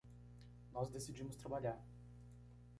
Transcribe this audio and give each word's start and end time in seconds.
Nós 0.73 0.89
decidimos 0.89 1.35
trabalhar 1.35 1.79